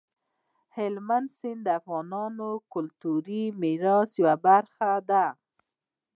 [0.75, 2.41] هلمند سیند د افغانستان د
[2.73, 5.25] کلتوري میراث یوه برخه ده.